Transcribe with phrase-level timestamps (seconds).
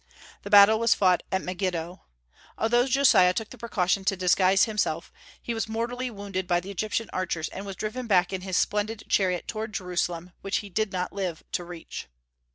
[0.41, 2.01] The battle was fought at Megiddo.
[2.57, 7.07] Although Josiah took the precaution to disguise himself, he was mortally wounded by the Egyptian
[7.13, 11.13] archers, and was driven back in his splendid chariot toward Jerusalem, which he did not
[11.13, 12.07] live to reach.